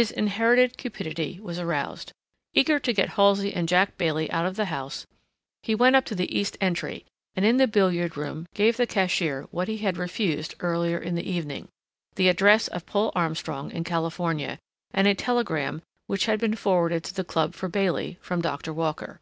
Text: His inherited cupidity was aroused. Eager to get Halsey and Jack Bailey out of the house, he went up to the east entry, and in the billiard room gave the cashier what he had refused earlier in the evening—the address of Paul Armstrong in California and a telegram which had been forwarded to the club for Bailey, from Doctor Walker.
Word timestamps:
His 0.00 0.12
inherited 0.12 0.78
cupidity 0.78 1.38
was 1.42 1.58
aroused. 1.58 2.12
Eager 2.54 2.78
to 2.78 2.92
get 2.94 3.10
Halsey 3.10 3.52
and 3.52 3.68
Jack 3.68 3.98
Bailey 3.98 4.30
out 4.30 4.46
of 4.46 4.56
the 4.56 4.64
house, 4.64 5.06
he 5.62 5.74
went 5.74 5.94
up 5.94 6.06
to 6.06 6.14
the 6.14 6.34
east 6.34 6.56
entry, 6.58 7.04
and 7.36 7.44
in 7.44 7.58
the 7.58 7.66
billiard 7.66 8.16
room 8.16 8.46
gave 8.54 8.78
the 8.78 8.86
cashier 8.86 9.42
what 9.50 9.68
he 9.68 9.76
had 9.76 9.98
refused 9.98 10.54
earlier 10.60 10.96
in 10.96 11.16
the 11.16 11.30
evening—the 11.30 12.28
address 12.30 12.66
of 12.68 12.86
Paul 12.86 13.12
Armstrong 13.14 13.70
in 13.70 13.84
California 13.84 14.58
and 14.90 15.06
a 15.06 15.14
telegram 15.14 15.82
which 16.06 16.24
had 16.24 16.40
been 16.40 16.56
forwarded 16.56 17.04
to 17.04 17.14
the 17.14 17.22
club 17.22 17.52
for 17.52 17.68
Bailey, 17.68 18.16
from 18.22 18.40
Doctor 18.40 18.72
Walker. 18.72 19.20